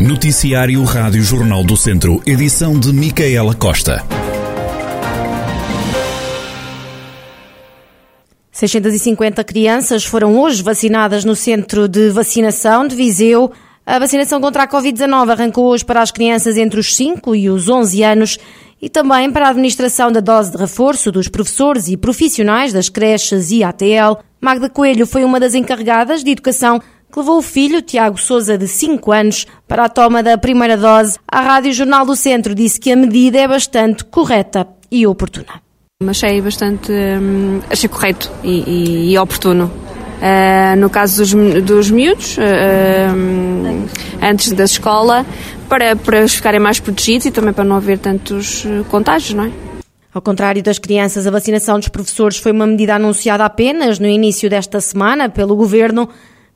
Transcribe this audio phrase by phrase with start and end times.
[0.00, 4.02] Noticiário Rádio Jornal do Centro, edição de Micaela Costa.
[8.50, 13.52] 650 crianças foram hoje vacinadas no centro de vacinação de Viseu.
[13.84, 17.68] A vacinação contra a Covid-19 arrancou hoje para as crianças entre os 5 e os
[17.68, 18.38] 11 anos
[18.80, 23.50] e também para a administração da dose de reforço dos professores e profissionais das creches
[23.50, 24.16] e ATL.
[24.40, 26.80] Magda Coelho foi uma das encarregadas de educação
[27.10, 31.18] que levou o filho, Tiago Souza, de 5 anos, para a toma da primeira dose.
[31.26, 35.60] A Rádio Jornal do Centro disse que a medida é bastante correta e oportuna.
[36.06, 39.70] Achei bastante hum, achei correto e, e, e oportuno.
[40.20, 43.86] Uh, no caso dos, dos miúdos, uh, um,
[44.22, 45.24] antes da escola,
[45.68, 49.70] para, para ficarem mais protegidos e também para não haver tantos contágios, não é?
[50.12, 54.50] Ao contrário das crianças, a vacinação dos professores foi uma medida anunciada apenas no início
[54.50, 56.08] desta semana pelo governo.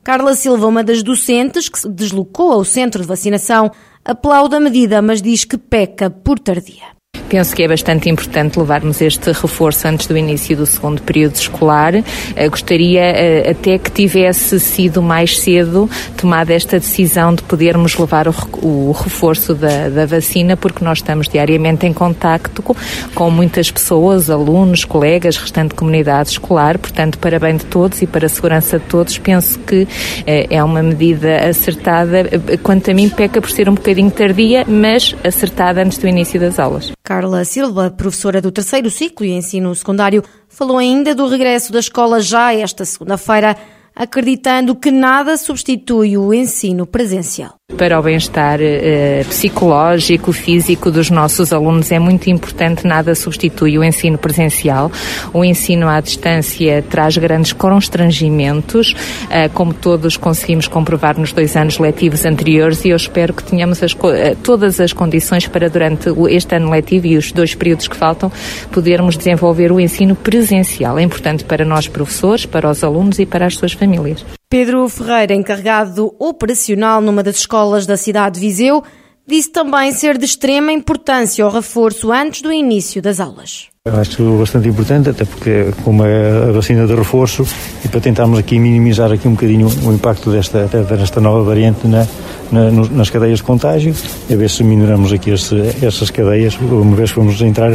[0.04, 3.70] Carla Silva, uma das docentes que se deslocou ao centro de vacinação,
[4.04, 6.94] aplaude a medida, mas diz que peca por tardia.
[7.34, 11.92] Penso que é bastante importante levarmos este reforço antes do início do segundo período escolar.
[11.96, 18.28] Uh, gostaria uh, até que tivesse sido mais cedo tomada esta decisão de podermos levar
[18.28, 22.76] o, reforço da, da, vacina, porque nós estamos diariamente em contacto com,
[23.16, 26.78] com, muitas pessoas, alunos, colegas, restante comunidade escolar.
[26.78, 29.88] Portanto, para bem de todos e para a segurança de todos, penso que uh,
[30.24, 32.30] é uma medida acertada.
[32.62, 36.60] Quanto a mim, peca por ser um bocadinho tardia, mas acertada antes do início das
[36.60, 36.92] aulas.
[37.06, 42.18] Carla Silva, professora do terceiro ciclo e ensino secundário, falou ainda do regresso da escola
[42.18, 43.58] já esta segunda-feira,
[43.94, 47.56] acreditando que nada substitui o ensino presencial.
[47.78, 53.82] Para o bem-estar eh, psicológico, físico dos nossos alunos é muito importante, nada substitui o
[53.82, 54.92] ensino presencial.
[55.32, 58.94] O ensino à distância traz grandes constrangimentos,
[59.30, 63.82] eh, como todos conseguimos comprovar nos dois anos letivos anteriores, e eu espero que tenhamos
[63.82, 67.96] as, eh, todas as condições para, durante este ano letivo e os dois períodos que
[67.96, 68.30] faltam,
[68.70, 70.98] podermos desenvolver o ensino presencial.
[70.98, 74.24] É importante para nós, professores, para os alunos e para as suas famílias.
[74.54, 78.84] Pedro Ferreira, encarregado operacional numa das escolas da cidade de Viseu,
[79.26, 83.66] disse também ser de extrema importância o reforço antes do início das aulas.
[83.84, 87.44] Acho bastante importante, até porque como é a vacina de reforço
[87.84, 92.06] e para tentarmos aqui minimizar aqui um bocadinho o impacto desta, desta nova variante na,
[92.52, 93.92] na, nas cadeias de contágio,
[94.30, 97.72] a ver se minoramos aqui este, estas cadeias, uma vez que vamos entrar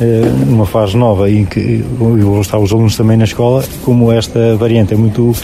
[0.00, 4.56] eh, numa fase nova em que vão estar os alunos também na escola, como esta
[4.56, 5.36] variante é muito,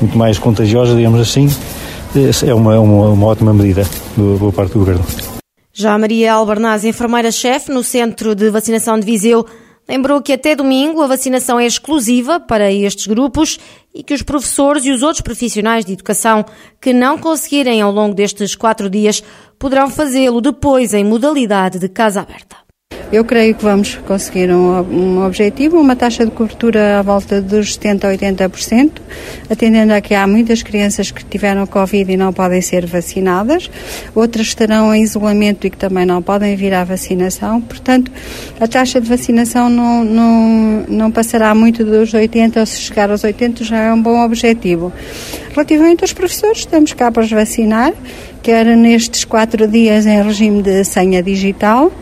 [0.00, 1.48] muito mais contagiosa, digamos assim,
[2.46, 3.82] é uma, uma, uma ótima medida
[4.38, 5.04] por parte do Governo.
[5.72, 9.44] Já Maria Albernaz, enfermeira-chefe no Centro de Vacinação de Viseu,
[9.88, 13.58] lembrou que até domingo a vacinação é exclusiva para estes grupos
[13.92, 16.44] e que os professores e os outros profissionais de educação
[16.80, 19.22] que não conseguirem ao longo destes quatro dias
[19.58, 22.63] poderão fazê-lo depois em modalidade de casa aberta.
[23.14, 27.78] Eu creio que vamos conseguir um, um, objetivo, uma taxa de cobertura à volta dos
[27.78, 28.90] 70% a 80%,
[29.48, 33.70] atendendo a que há muitas crianças que tiveram Covid e não podem ser vacinadas,
[34.16, 37.60] outras estarão em isolamento e que também não podem vir à vacinação.
[37.60, 38.10] Portanto,
[38.58, 43.22] a taxa de vacinação não, não, não passará muito dos 80%, ou se chegar aos
[43.22, 44.92] 80% já é um bom objetivo.
[45.52, 47.92] Relativamente aos professores, estamos cá para os vacinar,
[48.42, 51.92] quer nestes quatro dias em regime de senha digital,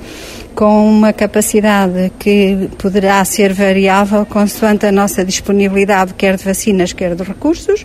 [0.55, 7.15] com uma capacidade que poderá ser variável consoante a nossa disponibilidade, quer de vacinas, quer
[7.15, 7.85] de recursos.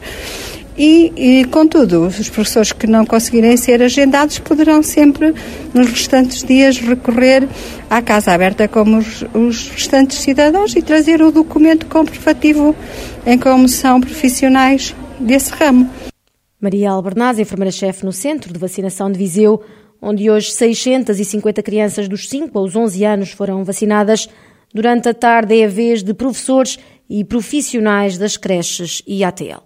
[0.77, 5.33] E, e, contudo, os professores que não conseguirem ser agendados poderão sempre,
[5.73, 7.47] nos restantes dias, recorrer
[7.89, 12.75] à Casa Aberta como os, os restantes cidadãos e trazer o documento comprovativo
[13.25, 15.89] em como são profissionais desse ramo.
[16.61, 19.61] Maria Albernaz, enfermeira-chefe no Centro de Vacinação de Viseu,
[20.01, 24.27] onde hoje 650 crianças dos 5 aos 11 anos foram vacinadas.
[24.73, 26.77] Durante a tarde é a vez de professores
[27.09, 29.63] e profissionais das creches e ATL.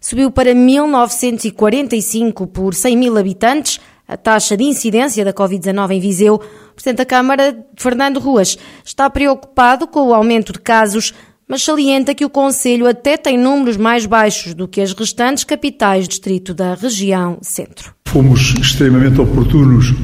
[0.00, 6.36] Subiu para 1945 por 100 mil habitantes a taxa de incidência da Covid-19 em Viseu.
[6.36, 11.12] O Presidente da Câmara, Fernando Ruas, está preocupado com o aumento de casos,
[11.48, 16.06] mas salienta que o Conselho até tem números mais baixos do que as restantes capitais
[16.06, 17.94] distrito da região centro.
[18.06, 19.94] Fomos extremamente oportunos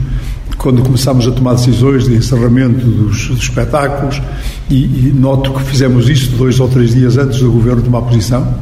[0.57, 4.23] quando começámos a tomar decisões de encerramento dos, dos espetáculos
[4.71, 8.55] e, e, noto que fizemos isso dois ou três dias antes do Governo tomar posição.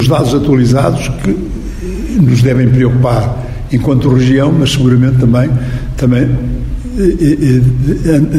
[0.00, 1.30] Os dados atualizados que
[2.20, 5.50] nos devem preocupar enquanto região, mas seguramente também,
[5.96, 6.36] também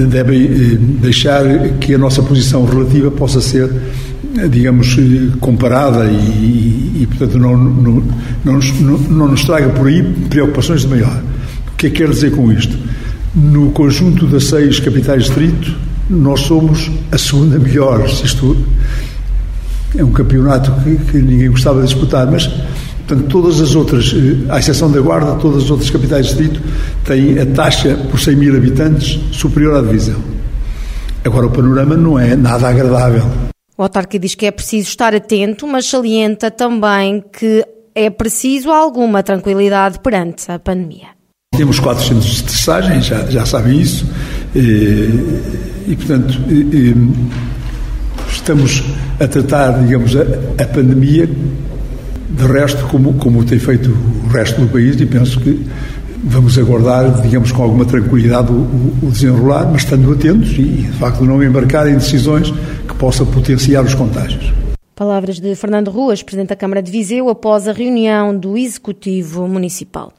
[0.10, 0.48] devem
[1.02, 1.44] deixar
[1.80, 3.70] que a nossa posição relativa possa ser
[4.50, 4.96] digamos,
[5.40, 8.04] comparada e, e portanto, não, não,
[8.46, 8.60] não,
[9.10, 11.24] não, nos traga por aí preocupações de maior.
[11.74, 12.78] O que é que quer dizer com isto?
[13.34, 15.76] No conjunto das seis capitais de distrito,
[16.10, 18.06] nós somos a segunda melhor.
[18.06, 18.56] Isto
[19.98, 22.50] é um campeonato que, que ninguém gostava de disputar, mas
[23.08, 26.62] Portanto, todas as outras, eh, à exceção da Guarda, todas as outras capitais de distrito
[27.06, 30.22] têm a taxa por 100 mil habitantes superior à divisão.
[31.24, 33.24] Agora, o panorama não é nada agradável.
[33.78, 37.66] O autarca diz que é preciso estar atento, mas salienta também que
[37.96, 41.08] é preciso alguma tranquilidade perante a pandemia.
[41.56, 44.06] Temos quatro centros de testagem, já, já sabem isso,
[44.54, 46.94] e, e portanto, e,
[48.30, 48.84] estamos
[49.20, 50.22] a tratar, digamos, a,
[50.62, 51.30] a pandemia
[52.30, 55.66] de resto, como, como tem feito o resto do país, e penso que
[56.24, 61.24] vamos aguardar, digamos, com alguma tranquilidade o, o desenrolar, mas estando atentos e, de facto,
[61.24, 62.52] não embarcar em decisões
[62.88, 64.52] que possam potenciar os contágios.
[64.96, 70.12] Palavras de Fernando Ruas, Presidente da Câmara de Viseu, após a reunião do Executivo Municipal.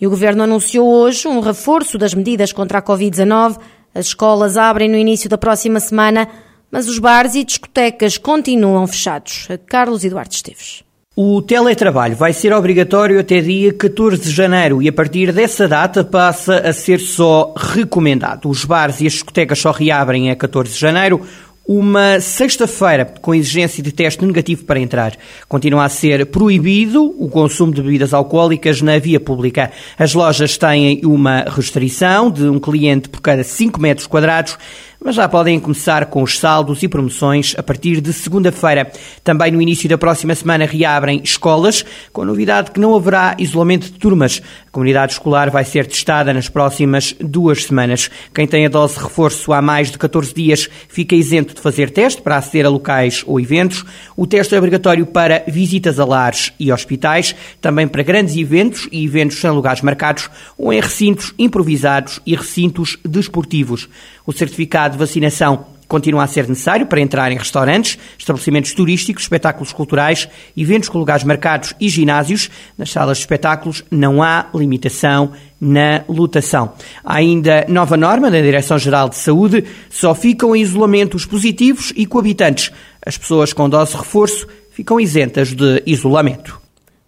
[0.00, 3.56] E o Governo anunciou hoje um reforço das medidas contra a Covid-19.
[3.94, 6.28] As escolas abrem no início da próxima semana,
[6.70, 9.48] mas os bares e discotecas continuam fechados.
[9.66, 10.87] Carlos Eduardo Esteves.
[11.20, 16.04] O teletrabalho vai ser obrigatório até dia 14 de janeiro e a partir dessa data
[16.04, 18.48] passa a ser só recomendado.
[18.48, 21.20] Os bares e as discotecas só reabrem a 14 de janeiro,
[21.66, 25.16] uma sexta-feira com exigência de teste negativo para entrar.
[25.48, 29.72] Continua a ser proibido o consumo de bebidas alcoólicas na via pública.
[29.98, 34.56] As lojas têm uma restrição de um cliente por cada 5 metros quadrados
[35.02, 38.90] mas já podem começar com os saldos e promoções a partir de segunda-feira.
[39.22, 43.86] Também no início da próxima semana reabrem escolas, com a novidade que não haverá isolamento
[43.86, 44.42] de turmas.
[44.78, 48.08] Comunidade escolar vai ser testada nas próximas duas semanas.
[48.32, 51.90] Quem tem a dose de reforço há mais de 14 dias fica isento de fazer
[51.90, 53.84] teste para aceder a locais ou eventos.
[54.16, 59.04] O teste é obrigatório para visitas a lares e hospitais, também para grandes eventos e
[59.04, 63.88] eventos sem lugares marcados ou em recintos improvisados e recintos desportivos.
[64.24, 69.72] O certificado de vacinação continua a ser necessário para entrar em restaurantes, estabelecimentos turísticos, espetáculos
[69.72, 72.50] culturais, eventos com lugares marcados e ginásios.
[72.76, 76.74] Nas salas de espetáculos não há limitação na lotação.
[77.02, 82.06] Há ainda nova norma da Direção-Geral de Saúde, só ficam em isolamento os positivos e
[82.06, 82.70] coabitantes.
[83.04, 86.60] As pessoas com dose reforço ficam isentas de isolamento.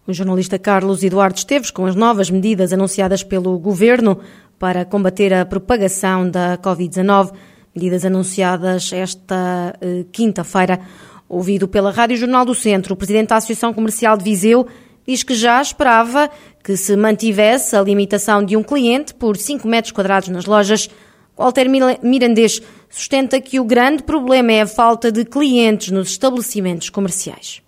[0.06, 4.19] O jornalista Carlos Eduardo Esteves, com as novas medidas anunciadas pelo Governo
[4.59, 7.33] para combater a propagação da Covid-19,
[7.75, 10.81] medidas anunciadas esta eh, quinta-feira.
[11.29, 14.67] Ouvido pela Rádio Jornal do Centro, o presidente da Associação Comercial de Viseu
[15.07, 16.29] diz que já esperava
[16.63, 20.89] que se mantivesse a limitação de um cliente por 5 metros quadrados nas lojas.
[21.37, 21.67] Walter
[22.03, 27.63] Mirandês sustenta que o grande problema é a falta de clientes nos estabelecimentos comerciais.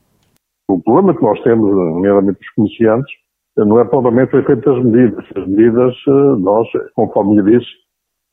[0.69, 3.13] O problema que nós temos, nomeadamente os comerciantes,
[3.57, 5.25] não é provavelmente o efeito das medidas.
[5.37, 7.71] As medidas, eh, nós, conforme eu disse,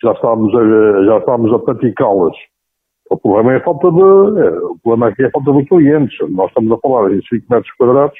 [0.04, 2.36] já estávamos a, já estávamos a praticá-las.
[3.10, 6.18] O problema é a falta de, é, o problema aqui é a falta de clientes.
[6.30, 8.18] Nós estamos a falar em 5 metros quadrados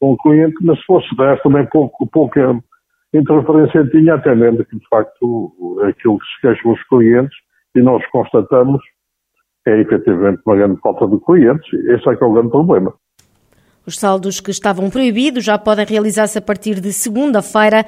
[0.00, 2.58] com um cliente, mas se fosse 10 também pouco, pouca
[3.12, 7.36] interferência tinha, atendendo que de facto aquilo que se queixam os clientes
[7.76, 8.82] e nós constatamos
[9.66, 11.72] é efetivamente uma grande falta de clientes.
[11.72, 12.92] Esse é que é o grande problema.
[13.86, 17.84] Os saldos que estavam proibidos já podem realizar-se a partir de segunda-feira.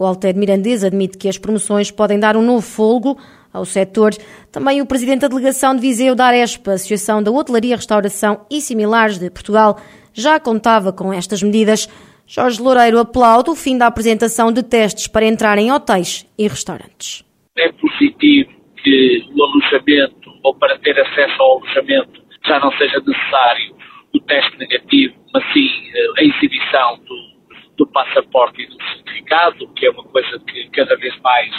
[0.00, 3.18] O Walter Mirandês admite que as promoções podem dar um novo folgo
[3.52, 4.12] ao setor.
[4.50, 9.18] Também o presidente da delegação de Viseu da Arespa, Associação da Hotelaria, Restauração e Similares
[9.18, 9.78] de Portugal,
[10.14, 11.86] já contava com estas medidas.
[12.26, 17.22] Jorge Loureiro aplaude o fim da apresentação de testes para entrar em hotéis e restaurantes.
[17.58, 18.48] É positivo
[18.82, 23.74] que o alojamento, ou para ter acesso ao alojamento, já não seja necessário
[24.14, 27.29] o teste negativo, mas sim eh, a exibição do,
[27.80, 31.50] do passaporte e do certificado, que é uma coisa que cada vez mais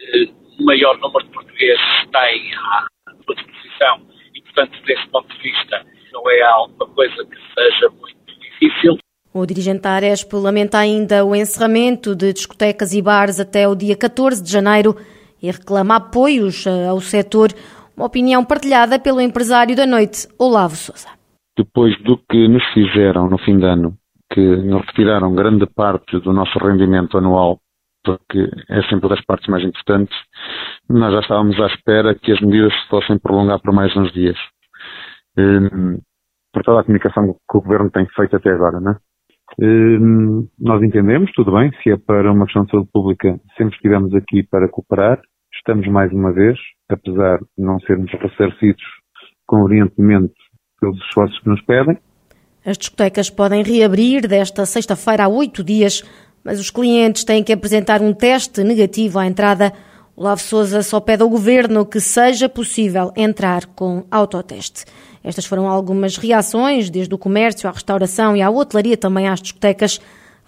[0.00, 2.86] eh, o maior número de portugueses tem à
[3.22, 4.00] sua disposição.
[4.34, 8.98] E, portanto, desse ponto de vista, não é alguma coisa que seja muito difícil.
[9.34, 13.94] O dirigente da Aresp lamenta ainda o encerramento de discotecas e bares até o dia
[13.94, 14.96] 14 de janeiro
[15.42, 17.50] e reclama apoios eh, ao setor,
[17.94, 21.10] uma opinião partilhada pelo empresário da noite, Olavo Sousa.
[21.58, 23.97] Depois do que nos fizeram no fim de ano,
[24.32, 27.58] que retiraram grande parte do nosso rendimento anual,
[28.04, 30.16] porque é sempre das partes mais importantes,
[30.88, 34.36] nós já estávamos à espera que as medidas se fossem prolongar por mais uns dias.
[35.36, 35.98] Um,
[36.52, 38.96] por toda a comunicação que o Governo tem feito até agora, né?
[39.60, 44.14] Um, nós entendemos, tudo bem, se é para uma questão de saúde pública, sempre estivemos
[44.14, 45.20] aqui para cooperar,
[45.54, 46.58] estamos mais uma vez,
[46.90, 48.82] apesar de não sermos ressarcidos
[49.46, 50.34] convenientemente
[50.80, 51.98] pelos esforços que nos pedem.
[52.68, 56.04] As discotecas podem reabrir desta sexta-feira a oito dias,
[56.44, 59.72] mas os clientes têm que apresentar um teste negativo à entrada.
[60.14, 64.84] Olavo Souza só pede ao governo que seja possível entrar com autoteste.
[65.24, 69.98] Estas foram algumas reações, desde o comércio à restauração e à hotelaria, também às discotecas,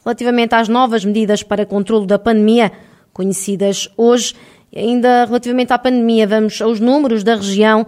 [0.05, 2.71] relativamente às novas medidas para controlo da pandemia,
[3.15, 4.35] conhecidas hoje.
[4.71, 7.87] E ainda relativamente à pandemia, vamos aos números da região,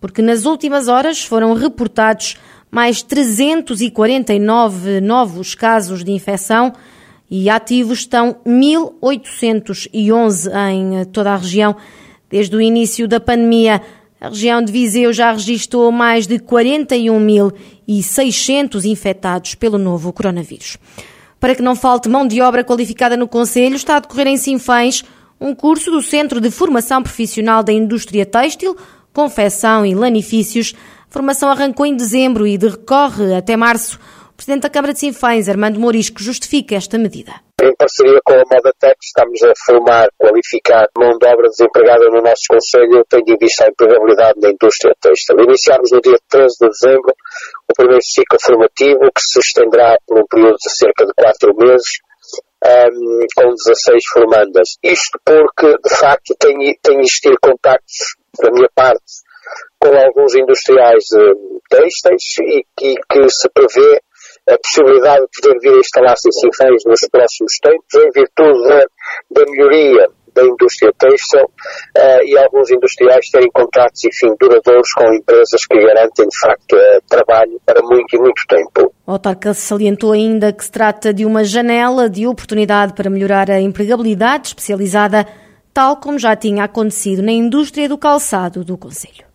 [0.00, 2.36] porque nas últimas horas foram reportados
[2.70, 6.74] mais 349 novos casos de infecção
[7.30, 11.74] e ativos estão 1.811 em toda a região.
[12.30, 13.80] Desde o início da pandemia,
[14.20, 20.76] a região de Viseu já registrou mais de 41.600 infectados pelo novo coronavírus.
[21.38, 25.04] Para que não falte mão de obra qualificada no Conselho, está a decorrer em Sinfães
[25.40, 28.76] um curso do Centro de Formação Profissional da Indústria Têxtil,
[29.12, 30.74] Confecção e Lanifícios.
[31.10, 33.98] Formação arrancou em dezembro e decorre até março.
[34.30, 37.32] O Presidente da Câmara de Sinfães, Armando Morisco, justifica esta medida.
[37.60, 42.42] Em parceria com a Modatec, estamos a formar, qualificar mão de obra desempregada no nosso
[42.48, 45.40] Conselho, tendo em vista a empregabilidade da indústria têxtil.
[45.40, 47.14] Iniciamos no dia 13 de dezembro
[47.68, 51.88] o primeiro ciclo formativo, que se estenderá por um período de cerca de quatro meses,
[52.64, 54.68] um, com 16 formandas.
[54.82, 59.02] Isto porque, de facto, tem, tem existido contactos, da minha parte,
[59.80, 61.04] com alguns industriais
[61.70, 64.00] têxteis e, e que se prevê
[64.48, 68.84] a possibilidade de poder vir a instalar-se Sinfãs nos próximos tempos, em virtude da,
[69.30, 75.66] da melhoria da indústria têxtil uh, e alguns industriais terem contratos, enfim, duradouros com empresas
[75.68, 78.92] que garantem, de facto, uh, trabalho para muito e muito tempo.
[79.06, 83.60] O autarca salientou ainda que se trata de uma janela de oportunidade para melhorar a
[83.60, 85.26] empregabilidade especializada,
[85.74, 89.27] tal como já tinha acontecido na indústria do calçado do Conselho.